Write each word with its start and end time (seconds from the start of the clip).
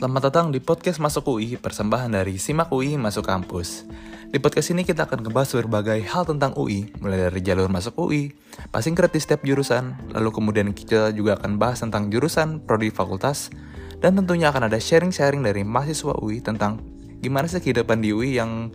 Selamat 0.00 0.32
datang 0.32 0.48
di 0.48 0.64
podcast 0.64 0.96
Masuk 0.96 1.36
UI, 1.36 1.60
persembahan 1.60 2.08
dari 2.08 2.40
Simak 2.40 2.72
UI 2.72 2.96
Masuk 2.96 3.20
Kampus. 3.20 3.84
Di 4.32 4.40
podcast 4.40 4.72
ini 4.72 4.80
kita 4.80 5.04
akan 5.04 5.20
ngebahas 5.20 5.60
berbagai 5.60 6.00
hal 6.08 6.24
tentang 6.24 6.56
UI, 6.56 6.88
mulai 7.04 7.28
dari 7.28 7.44
jalur 7.44 7.68
masuk 7.68 8.08
UI, 8.08 8.32
passing 8.72 8.96
grade 8.96 9.12
di 9.12 9.20
setiap 9.20 9.44
jurusan, 9.44 9.92
lalu 10.16 10.32
kemudian 10.32 10.72
kita 10.72 11.12
juga 11.12 11.36
akan 11.36 11.60
bahas 11.60 11.84
tentang 11.84 12.08
jurusan, 12.08 12.64
prodi 12.64 12.88
fakultas, 12.88 13.52
dan 14.00 14.16
tentunya 14.16 14.48
akan 14.48 14.72
ada 14.72 14.80
sharing-sharing 14.80 15.44
dari 15.44 15.68
mahasiswa 15.68 16.16
UI 16.16 16.40
tentang 16.40 16.80
gimana 17.20 17.44
sih 17.44 17.60
kehidupan 17.60 18.00
di 18.00 18.16
UI 18.16 18.40
yang 18.40 18.72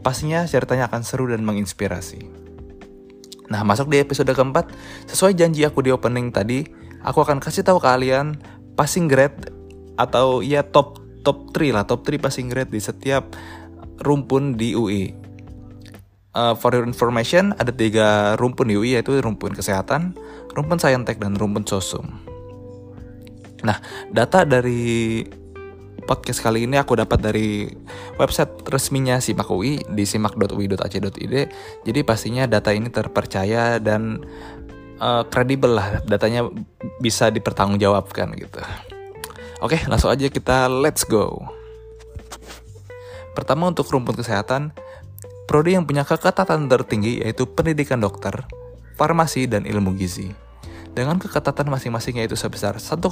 pastinya 0.00 0.48
ceritanya 0.48 0.88
akan 0.88 1.04
seru 1.04 1.28
dan 1.28 1.44
menginspirasi. 1.44 2.24
Nah, 3.52 3.60
masuk 3.68 3.92
di 3.92 4.00
episode 4.00 4.32
keempat, 4.32 4.72
sesuai 5.12 5.36
janji 5.36 5.68
aku 5.68 5.84
di 5.84 5.92
opening 5.92 6.32
tadi, 6.32 6.64
aku 7.04 7.20
akan 7.20 7.36
kasih 7.36 7.68
tahu 7.68 7.76
kalian 7.84 8.40
passing 8.80 9.12
grade 9.12 9.53
atau 9.96 10.42
ya 10.42 10.66
top 10.66 11.02
top 11.24 11.56
3 11.56 11.74
lah, 11.74 11.84
top 11.88 12.04
3 12.04 12.20
passing 12.20 12.52
grade 12.52 12.70
di 12.70 12.78
setiap 12.78 13.32
rumpun 14.04 14.54
di 14.54 14.76
UI. 14.76 15.16
Uh, 16.34 16.52
for 16.58 16.74
your 16.74 16.82
information, 16.82 17.54
ada 17.62 17.70
tiga 17.70 18.34
rumpun 18.36 18.66
di 18.66 18.74
UI 18.74 18.98
yaitu 18.98 19.14
rumpun 19.22 19.54
kesehatan, 19.54 20.18
rumpun 20.52 20.82
saintek, 20.82 21.22
dan 21.22 21.38
rumpun 21.38 21.62
sosum. 21.62 22.10
Nah, 23.62 23.78
data 24.10 24.42
dari 24.42 25.22
podcast 26.04 26.44
kali 26.44 26.68
ini 26.68 26.76
aku 26.76 26.98
dapat 27.00 27.22
dari 27.22 27.64
website 28.20 28.66
resminya 28.68 29.22
Simak 29.22 29.48
UI 29.48 29.80
di 29.88 30.04
simak.ui.ac.id. 30.04 31.34
Jadi 31.86 32.00
pastinya 32.04 32.44
data 32.44 32.74
ini 32.74 32.92
terpercaya 32.92 33.80
dan 33.80 34.20
kredibel 35.30 35.74
uh, 35.74 35.76
lah, 35.80 35.88
datanya 36.06 36.50
bisa 37.00 37.30
dipertanggungjawabkan 37.30 38.34
gitu. 38.36 38.60
Oke, 39.64 39.80
langsung 39.88 40.12
aja 40.12 40.28
kita 40.28 40.68
let's 40.68 41.08
go. 41.08 41.40
Pertama 43.32 43.72
untuk 43.72 43.88
rumpun 43.88 44.12
kesehatan, 44.12 44.76
prodi 45.48 45.72
yang 45.72 45.88
punya 45.88 46.04
keketatan 46.04 46.68
tertinggi 46.68 47.24
yaitu 47.24 47.48
pendidikan 47.48 47.96
dokter, 47.96 48.44
farmasi, 49.00 49.48
dan 49.48 49.64
ilmu 49.64 49.96
gizi. 49.96 50.36
Dengan 50.92 51.16
keketatan 51.16 51.72
masing-masing 51.72 52.20
yaitu 52.20 52.36
sebesar 52.36 52.76
1,96%, 52.76 53.08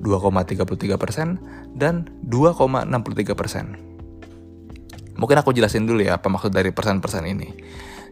2,33%, 0.00 1.76
dan 1.76 2.08
2,63%. 2.24 5.20
Mungkin 5.20 5.36
aku 5.36 5.52
jelasin 5.52 5.84
dulu 5.84 6.00
ya 6.00 6.16
apa 6.16 6.32
maksud 6.32 6.56
dari 6.56 6.72
persen-persen 6.72 7.28
ini. 7.28 7.52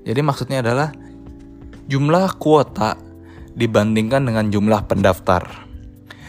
Jadi 0.05 0.21
maksudnya 0.21 0.61
adalah 0.61 0.93
jumlah 1.89 2.37
kuota 2.37 3.01
dibandingkan 3.57 4.29
dengan 4.29 4.53
jumlah 4.53 4.85
pendaftar. 4.85 5.68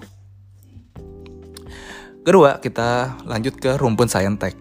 Kedua, 2.22 2.62
kita 2.62 3.18
lanjut 3.26 3.58
ke 3.58 3.74
rumpun 3.80 4.06
saintek. 4.06 4.54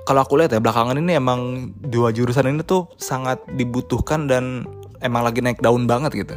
kalau 0.10 0.26
aku 0.26 0.42
lihat 0.42 0.50
ya 0.54 0.62
belakangan 0.62 0.98
ini 0.98 1.22
emang 1.22 1.70
dua 1.78 2.10
jurusan 2.10 2.50
ini 2.50 2.66
tuh 2.66 2.90
sangat 2.98 3.46
dibutuhkan 3.54 4.26
dan 4.26 4.66
emang 5.04 5.24
lagi 5.24 5.40
naik 5.44 5.60
daun 5.64 5.88
banget 5.88 6.12
gitu. 6.16 6.36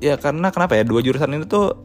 Ya 0.00 0.16
karena 0.16 0.48
kenapa 0.48 0.80
ya 0.80 0.84
dua 0.84 1.04
jurusan 1.04 1.36
ini 1.36 1.44
tuh 1.44 1.76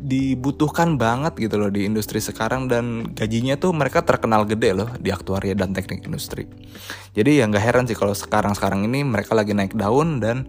dibutuhkan 0.00 0.96
banget 0.96 1.36
gitu 1.36 1.60
loh 1.60 1.68
di 1.68 1.84
industri 1.84 2.24
sekarang 2.24 2.72
dan 2.72 3.12
gajinya 3.12 3.60
tuh 3.60 3.76
mereka 3.76 4.00
terkenal 4.00 4.48
gede 4.48 4.72
loh 4.72 4.88
di 4.96 5.12
aktuaria 5.12 5.52
dan 5.52 5.76
teknik 5.76 6.08
industri. 6.08 6.48
Jadi 7.12 7.44
ya 7.44 7.44
nggak 7.44 7.60
heran 7.60 7.84
sih 7.84 7.92
kalau 7.92 8.16
sekarang-sekarang 8.16 8.88
ini 8.88 9.04
mereka 9.04 9.36
lagi 9.36 9.52
naik 9.52 9.76
daun 9.76 10.24
dan 10.24 10.48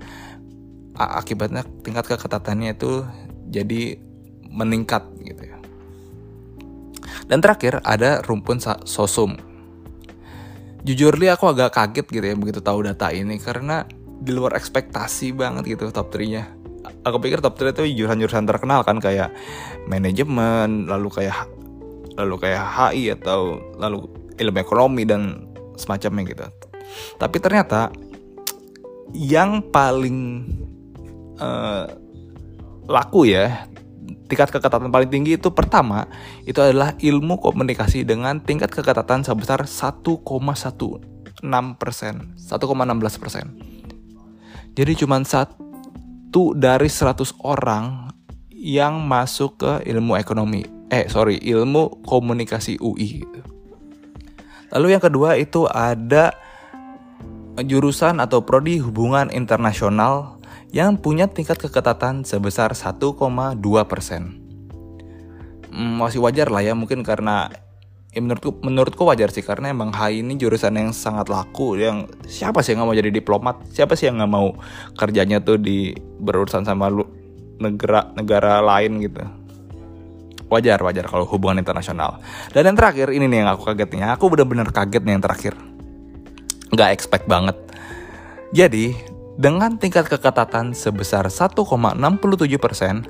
akibatnya 0.95 1.67
tingkat 1.83 2.07
keketatannya 2.15 2.79
itu 2.79 3.03
jadi 3.51 3.99
meningkat 4.47 5.03
gitu 5.19 5.43
ya. 5.43 5.57
Dan 7.27 7.43
terakhir 7.43 7.83
ada 7.83 8.23
rumpun 8.23 8.59
sosum. 8.87 9.50
Jujur 10.81 11.13
li 11.17 11.29
aku 11.29 11.45
agak 11.51 11.77
kaget 11.77 12.07
gitu 12.09 12.25
ya 12.25 12.35
begitu 12.37 12.59
tahu 12.63 12.81
data 12.81 13.13
ini 13.13 13.37
karena 13.37 13.85
di 14.21 14.33
luar 14.33 14.57
ekspektasi 14.57 15.33
banget 15.33 15.77
gitu 15.77 15.89
top 15.93 16.13
3-nya 16.13 16.61
aku 17.05 17.17
pikir 17.21 17.41
top 17.41 17.57
3 17.57 17.73
itu 17.73 17.83
jurusan-jurusan 18.01 18.45
terkenal 18.45 18.81
kan 18.85 18.97
kayak 18.97 19.33
manajemen, 19.85 20.89
lalu 20.89 21.09
kayak 21.13 21.49
lalu 22.19 22.35
kayak 22.37 22.65
HI 22.65 23.15
atau 23.17 23.61
lalu 23.79 24.05
ilmu 24.37 24.57
ekonomi 24.59 25.03
dan 25.07 25.47
semacamnya 25.77 26.23
gitu. 26.27 26.45
Tapi 27.17 27.37
ternyata 27.39 27.89
yang 29.15 29.63
paling 29.71 30.47
uh, 31.39 31.85
laku 32.87 33.31
ya 33.31 33.65
tingkat 34.31 34.47
keketatan 34.47 34.87
paling 34.87 35.11
tinggi 35.11 35.35
itu 35.35 35.51
pertama 35.51 36.07
itu 36.47 36.55
adalah 36.63 36.95
ilmu 36.95 37.35
komunikasi 37.43 38.07
dengan 38.07 38.39
tingkat 38.39 38.71
keketatan 38.71 39.27
sebesar 39.27 39.67
1,16 39.67 41.03
persen, 41.75 42.31
1,16 42.39 43.19
persen. 43.19 43.45
Jadi 44.71 44.91
cuma 44.95 45.19
satu 45.27 46.55
dari 46.55 46.87
100 46.87 47.35
orang 47.43 48.15
yang 48.55 49.03
masuk 49.03 49.59
ke 49.59 49.71
ilmu 49.91 50.15
ekonomi. 50.15 50.63
Eh, 50.87 51.11
sorry, 51.11 51.35
ilmu 51.43 52.07
komunikasi 52.07 52.79
UI. 52.79 53.27
Lalu 54.71 54.95
yang 54.95 55.03
kedua 55.03 55.35
itu 55.35 55.67
ada 55.67 56.31
jurusan 57.59 58.23
atau 58.23 58.47
prodi 58.47 58.79
hubungan 58.79 59.27
internasional 59.27 60.39
yang 60.71 60.95
punya 60.95 61.27
tingkat 61.27 61.59
keketatan 61.59 62.23
sebesar 62.23 62.71
1,2 62.71 63.59
persen. 63.83 64.39
Hmm, 65.71 65.99
masih 65.99 66.23
wajar 66.23 66.47
lah 66.47 66.63
ya, 66.63 66.71
mungkin 66.75 67.03
karena 67.03 67.51
ya 68.11 68.19
menurutku 68.19 68.59
menurutku 68.59 69.03
wajar 69.07 69.31
sih 69.31 69.39
karena 69.39 69.71
emang 69.71 69.95
HI 69.95 70.19
ini 70.19 70.35
jurusan 70.35 70.75
yang 70.75 70.91
sangat 70.91 71.31
laku 71.31 71.79
yang 71.79 72.11
siapa 72.27 72.59
sih 72.59 72.75
yang 72.75 72.83
nggak 72.83 72.89
mau 72.91 72.99
jadi 72.99 73.11
diplomat? 73.11 73.55
Siapa 73.71 73.95
sih 73.95 74.11
yang 74.11 74.19
nggak 74.19 74.31
mau 74.31 74.51
kerjanya 74.99 75.39
tuh 75.39 75.59
di 75.59 75.95
berurusan 75.95 76.67
sama 76.67 76.91
lu, 76.91 77.07
negara 77.59 78.11
negara 78.15 78.59
lain 78.63 78.99
gitu? 79.03 79.23
Wajar 80.51 80.83
wajar 80.83 81.07
kalau 81.07 81.23
hubungan 81.23 81.63
internasional. 81.63 82.19
Dan 82.51 82.67
yang 82.67 82.75
terakhir 82.75 83.15
ini 83.15 83.27
nih 83.31 83.47
yang 83.47 83.55
aku 83.55 83.71
kagetnya 83.71 84.15
aku 84.15 84.27
bener-bener 84.27 84.67
kaget 84.71 85.03
nih 85.07 85.13
yang 85.15 85.23
terakhir. 85.23 85.55
Nggak 86.75 86.89
expect 86.91 87.27
banget. 87.31 87.55
Jadi 88.51 89.10
dengan 89.39 89.79
tingkat 89.79 90.11
keketatan 90.11 90.75
sebesar 90.75 91.27
1,67 91.31 91.59
persen 92.59 93.07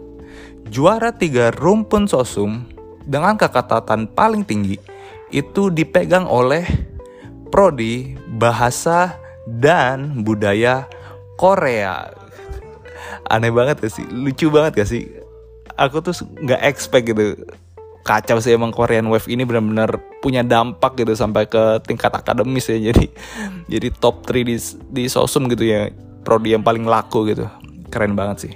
juara 0.69 1.11
tiga 1.15 1.49
rumpun 1.51 2.05
sosum 2.05 2.65
dengan 3.05 3.35
keketatan 3.35 4.11
paling 4.13 4.45
tinggi 4.45 4.77
itu 5.31 5.71
dipegang 5.71 6.27
oleh 6.27 6.63
prodi 7.49 8.15
bahasa 8.37 9.17
dan 9.47 10.21
budaya 10.21 10.85
Korea. 11.35 12.13
Aneh 13.27 13.49
banget 13.51 13.81
gak 13.81 13.91
sih? 13.91 14.05
Lucu 14.07 14.47
banget 14.53 14.83
gak 14.83 14.89
sih? 14.91 15.03
Aku 15.79 16.03
tuh 16.03 16.13
nggak 16.37 16.61
expect 16.67 17.09
gitu. 17.09 17.33
Kacau 18.05 18.37
sih 18.41 18.53
emang 18.53 18.73
Korean 18.73 19.07
Wave 19.09 19.29
ini 19.29 19.45
benar-benar 19.45 19.97
punya 20.21 20.45
dampak 20.45 20.97
gitu 20.97 21.13
sampai 21.17 21.49
ke 21.49 21.81
tingkat 21.85 22.13
akademis 22.13 22.69
ya. 22.69 22.91
Jadi 22.91 23.09
jadi 23.71 23.87
top 23.97 24.27
3 24.27 24.45
di 24.45 24.55
di 24.93 25.03
sosum 25.09 25.49
gitu 25.49 25.65
ya 25.65 25.89
prodi 26.21 26.53
yang 26.55 26.63
paling 26.63 26.85
laku 26.85 27.27
gitu. 27.29 27.45
Keren 27.91 28.15
banget 28.15 28.49
sih. 28.49 28.53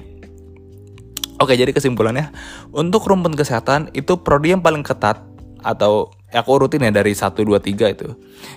Oke 1.35 1.59
jadi 1.59 1.75
kesimpulannya 1.75 2.31
untuk 2.71 3.03
rumpun 3.03 3.35
kesehatan 3.35 3.91
itu 3.91 4.23
prodi 4.23 4.55
yang 4.55 4.63
paling 4.63 4.87
ketat 4.87 5.19
atau 5.65 6.13
aku 6.31 6.49
urutin 6.61 6.85
ya 6.85 6.91
dari 6.93 7.11
1, 7.11 7.33
2, 7.35 7.59
3 7.59 7.95
itu. 7.95 8.07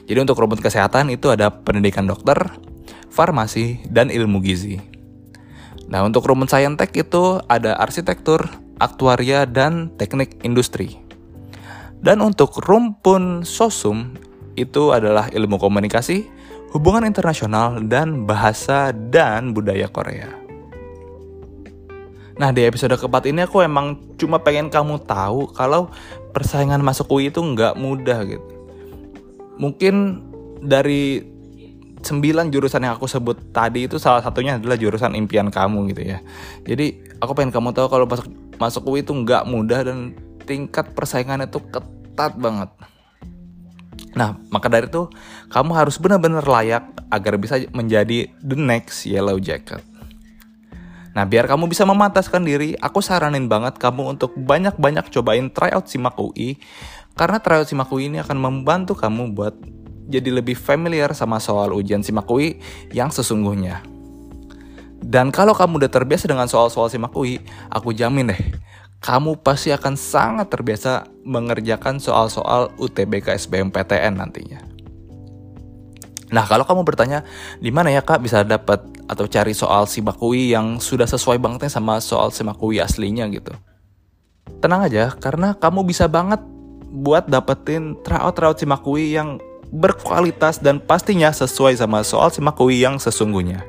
Jadi 0.07 0.19
untuk 0.21 0.39
rumpun 0.39 0.61
kesehatan 0.61 1.11
itu 1.11 1.33
ada 1.33 1.51
pendidikan 1.51 2.05
dokter, 2.05 2.37
farmasi, 3.09 3.83
dan 3.89 4.13
ilmu 4.13 4.45
gizi. 4.45 4.79
Nah, 5.89 6.05
untuk 6.05 6.29
rumpun 6.29 6.47
saintek 6.47 6.93
itu 6.93 7.41
ada 7.49 7.81
arsitektur, 7.81 8.45
aktuaria, 8.77 9.49
dan 9.49 9.89
teknik 9.97 10.37
industri. 10.45 11.01
Dan 11.99 12.21
untuk 12.21 12.61
rumpun 12.61 13.43
sosum 13.43 14.13
itu 14.55 14.93
adalah 14.93 15.33
ilmu 15.33 15.57
komunikasi, 15.57 16.29
hubungan 16.73 17.09
internasional, 17.09 17.81
dan 17.85 18.29
bahasa 18.29 18.93
dan 18.93 19.57
budaya 19.57 19.89
Korea. 19.89 20.29
Nah, 22.39 22.55
di 22.55 22.63
episode 22.63 22.95
keempat 22.95 23.27
ini 23.27 23.43
aku 23.43 23.67
emang 23.67 23.99
cuma 24.15 24.39
pengen 24.39 24.71
kamu 24.71 25.03
tahu 25.03 25.51
kalau 25.51 25.91
persaingan 26.31 26.79
masuk 26.87 27.11
UI 27.11 27.35
itu 27.35 27.43
nggak 27.43 27.75
mudah 27.75 28.23
gitu. 28.31 28.47
Mungkin 29.59 30.23
dari 30.63 31.19
sembilan 31.99 32.55
jurusan 32.55 32.87
yang 32.87 32.95
aku 32.95 33.11
sebut 33.11 33.51
tadi 33.51 33.91
itu 33.91 33.99
salah 33.99 34.23
satunya 34.23 34.55
adalah 34.55 34.79
jurusan 34.79 35.19
impian 35.19 35.51
kamu 35.51 35.91
gitu 35.91 36.15
ya. 36.15 36.23
Jadi 36.63 37.19
aku 37.19 37.35
pengen 37.35 37.51
kamu 37.51 37.75
tahu 37.75 37.91
kalau 37.91 38.07
masuk 38.07 38.31
masuk 38.63 38.83
UI 38.87 39.03
itu 39.03 39.11
nggak 39.11 39.43
mudah 39.51 39.83
dan 39.83 40.15
tingkat 40.47 40.95
persaingannya 40.95 41.51
itu 41.51 41.59
ketat 41.75 42.39
banget. 42.39 42.71
Nah, 44.19 44.35
maka 44.51 44.67
dari 44.67 44.91
itu 44.91 45.07
kamu 45.55 45.79
harus 45.79 45.95
benar-benar 46.03 46.43
layak 46.43 46.91
agar 47.07 47.39
bisa 47.39 47.63
menjadi 47.71 48.27
the 48.43 48.59
next 48.59 49.07
yellow 49.07 49.39
jacket. 49.39 49.87
Nah, 51.15 51.23
biar 51.23 51.47
kamu 51.47 51.71
bisa 51.71 51.87
memantaskan 51.87 52.43
diri, 52.43 52.75
aku 52.79 52.99
saranin 52.99 53.47
banget 53.47 53.79
kamu 53.79 54.19
untuk 54.19 54.35
banyak-banyak 54.35 55.07
cobain 55.15 55.47
tryout 55.55 55.87
SIMAK 55.87 56.19
UI 56.19 56.59
karena 57.15 57.39
tryout 57.39 57.71
SIMAK 57.71 57.91
UI 57.95 58.11
ini 58.11 58.19
akan 58.19 58.39
membantu 58.39 58.99
kamu 58.99 59.35
buat 59.35 59.55
jadi 60.11 60.35
lebih 60.35 60.59
familiar 60.59 61.15
sama 61.15 61.39
soal 61.39 61.71
ujian 61.75 62.03
SIMAK 62.03 62.27
UI 62.27 62.59
yang 62.91 63.15
sesungguhnya. 63.15 63.83
Dan 64.99 65.31
kalau 65.31 65.55
kamu 65.55 65.79
udah 65.87 65.91
terbiasa 65.95 66.27
dengan 66.27 66.51
soal-soal 66.51 66.91
SIMAK 66.91 67.15
UI, 67.15 67.39
aku 67.71 67.95
jamin 67.95 68.35
deh, 68.35 68.41
kamu 68.99 69.39
pasti 69.41 69.71
akan 69.71 69.95
sangat 69.95 70.51
terbiasa 70.51 71.07
mengerjakan 71.23 72.03
soal-soal 72.03 72.75
UTBK 72.83 73.39
SBMPTN 73.39 74.19
nantinya. 74.19 74.61
Nah, 76.29 76.45
kalau 76.45 76.69
kamu 76.69 76.85
bertanya, 76.85 77.25
di 77.57 77.73
mana 77.73 77.89
ya 77.89 78.05
kak 78.05 78.21
bisa 78.21 78.45
dapat 78.45 78.85
atau 79.09 79.25
cari 79.25 79.57
soal 79.57 79.89
SIMAK 79.89 80.21
UI 80.21 80.53
yang 80.53 80.77
sudah 80.77 81.09
sesuai 81.09 81.41
bangetnya 81.41 81.73
sama 81.73 81.97
soal 82.05 82.29
SIMAK 82.29 82.61
UI 82.61 82.85
aslinya 82.85 83.25
gitu? 83.33 83.57
Tenang 84.61 84.85
aja, 84.85 85.15
karena 85.17 85.57
kamu 85.57 85.89
bisa 85.89 86.05
banget 86.05 86.45
buat 86.93 87.25
dapetin 87.31 87.97
tryout-tryout 88.05 88.61
SIMAK 88.61 88.85
UI 88.85 89.17
yang 89.17 89.41
berkualitas 89.73 90.61
dan 90.61 90.81
pastinya 90.81 91.29
sesuai 91.29 91.77
sama 91.77 92.01
soal 92.01 92.33
simakui 92.33 92.81
yang 92.81 92.97
sesungguhnya. 92.97 93.65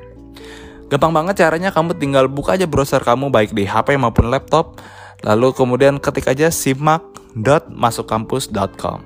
Gampang 0.90 1.14
banget 1.14 1.44
caranya 1.46 1.70
kamu 1.70 1.94
tinggal 2.00 2.26
buka 2.26 2.58
aja 2.58 2.66
browser 2.66 2.98
kamu 3.04 3.30
baik 3.30 3.54
di 3.54 3.62
HP 3.62 3.94
maupun 3.94 4.32
laptop, 4.32 4.80
lalu 5.24 5.52
kemudian 5.52 5.98
ketik 6.00 6.28
aja 6.28 6.50
simak.masukkampus.com. 6.52 9.00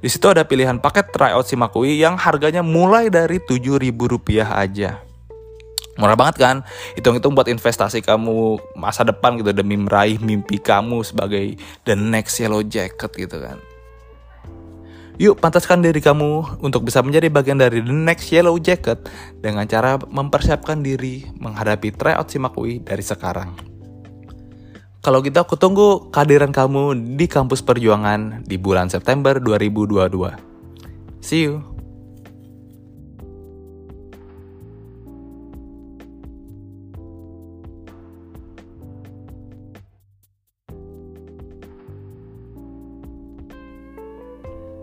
Di 0.00 0.08
situ 0.08 0.32
ada 0.32 0.48
pilihan 0.48 0.80
paket 0.80 1.12
tryout 1.12 1.44
Simakui 1.44 2.00
yang 2.00 2.16
harganya 2.16 2.64
mulai 2.64 3.12
dari 3.12 3.36
Rp7.000 3.36 4.48
aja. 4.48 4.96
Murah 6.00 6.16
banget 6.16 6.40
kan? 6.40 6.64
Hitung-hitung 6.96 7.36
buat 7.36 7.44
investasi 7.44 8.00
kamu 8.00 8.56
masa 8.80 9.04
depan 9.04 9.36
gitu 9.36 9.52
demi 9.52 9.76
meraih 9.76 10.16
mimpi 10.16 10.56
kamu 10.56 11.04
sebagai 11.04 11.60
the 11.84 11.92
next 11.92 12.40
yellow 12.40 12.64
jacket 12.64 13.12
gitu 13.12 13.44
kan. 13.44 13.60
Yuk 15.20 15.36
pantaskan 15.36 15.84
diri 15.84 16.00
kamu 16.00 16.64
untuk 16.64 16.88
bisa 16.88 17.04
menjadi 17.04 17.28
bagian 17.28 17.60
dari 17.60 17.84
The 17.84 17.92
Next 17.92 18.32
Yellow 18.32 18.56
Jacket 18.56 19.04
dengan 19.36 19.68
cara 19.68 20.00
mempersiapkan 20.00 20.80
diri 20.80 21.28
menghadapi 21.36 21.92
tryout 21.92 22.32
Simakui 22.32 22.80
dari 22.80 23.04
sekarang. 23.04 23.69
Kalau 25.00 25.24
gitu 25.24 25.40
aku 25.40 25.56
tunggu 25.56 26.12
kehadiran 26.12 26.52
kamu 26.52 27.16
di 27.16 27.24
kampus 27.24 27.64
perjuangan 27.64 28.44
di 28.44 28.60
bulan 28.60 28.92
September 28.92 29.40
2022. 29.40 29.96
See 31.24 31.48
you! 31.48 31.64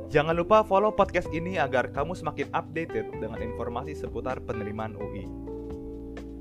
Jangan 0.09 0.33
lupa 0.33 0.65
follow 0.65 0.97
podcast 0.97 1.29
ini 1.29 1.61
agar 1.61 1.93
kamu 1.93 2.17
semakin 2.17 2.49
updated 2.57 3.21
dengan 3.21 3.37
informasi 3.37 3.93
seputar 3.93 4.41
penerimaan 4.41 4.97
UI. 4.97 5.46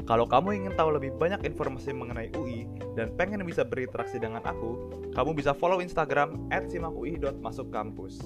Kalau 0.06 0.22
kamu 0.22 0.62
ingin 0.62 0.72
tahu 0.78 0.94
lebih 0.94 1.18
banyak 1.18 1.42
informasi 1.42 1.90
mengenai 1.90 2.30
UI 2.38 2.70
dan 2.94 3.10
pengen 3.18 3.42
bisa 3.42 3.66
berinteraksi 3.66 4.22
dengan 4.22 4.38
aku, 4.46 4.94
kamu 5.10 5.34
bisa 5.34 5.50
follow 5.50 5.82
Instagram 5.82 6.46
@simakui.masukkampus. 6.50 8.22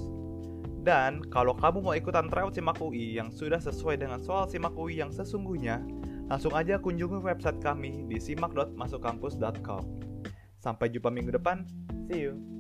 Dan 0.81 1.25
kalau 1.29 1.57
kamu 1.57 1.85
mau 1.85 1.97
ikutan 1.97 2.29
tryout 2.29 2.57
Simak 2.57 2.81
UI 2.81 3.17
yang 3.17 3.29
sudah 3.29 3.61
sesuai 3.61 4.01
dengan 4.01 4.21
soal 4.21 4.49
Simak 4.49 4.73
UI 4.77 5.01
yang 5.01 5.13
sesungguhnya, 5.13 5.81
langsung 6.29 6.57
aja 6.57 6.81
kunjungi 6.81 7.21
website 7.21 7.61
kami 7.61 8.09
di 8.09 8.17
simak.masukkampus.com. 8.17 9.85
Sampai 10.61 10.93
jumpa 10.93 11.09
minggu 11.09 11.37
depan. 11.37 11.65
See 12.09 12.29
you. 12.29 12.60